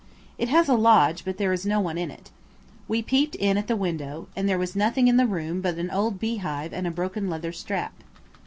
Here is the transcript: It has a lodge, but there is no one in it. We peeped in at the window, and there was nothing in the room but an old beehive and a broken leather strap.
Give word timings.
It 0.39 0.49
has 0.49 0.67
a 0.67 0.73
lodge, 0.73 1.23
but 1.23 1.37
there 1.37 1.53
is 1.53 1.63
no 1.63 1.79
one 1.79 1.95
in 1.95 2.09
it. 2.09 2.31
We 2.87 3.03
peeped 3.03 3.35
in 3.35 3.55
at 3.55 3.67
the 3.67 3.75
window, 3.75 4.29
and 4.35 4.49
there 4.49 4.57
was 4.57 4.75
nothing 4.75 5.07
in 5.07 5.17
the 5.17 5.27
room 5.27 5.61
but 5.61 5.77
an 5.77 5.91
old 5.91 6.19
beehive 6.19 6.73
and 6.73 6.87
a 6.87 6.89
broken 6.89 7.29
leather 7.29 7.51
strap. 7.51 7.93